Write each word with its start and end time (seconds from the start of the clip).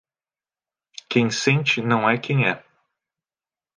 Quem 1.07 1.29
sente 1.29 1.79
não 1.79 2.09
é 2.09 2.17
quem 2.17 2.49
é 2.49 2.65